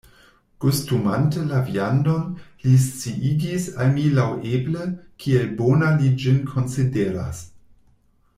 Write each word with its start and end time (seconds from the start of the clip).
Gustumante 0.63 1.37
la 1.51 1.59
viandon, 1.67 2.23
li 2.63 2.73
sciigis 2.85 3.69
al 3.85 3.93
mi 3.99 4.07
laŭeble, 4.15 4.89
kiel 5.25 5.47
bona 5.61 5.95
li 6.01 6.11
ĝin 6.25 6.45
konsideras. 6.55 7.45